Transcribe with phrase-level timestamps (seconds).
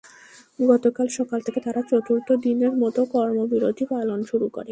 [0.63, 4.59] গতকাল সকাল থেকে তারা চতুর্থ দিনের মতো কর্মবিরতি পালন শুরু করে।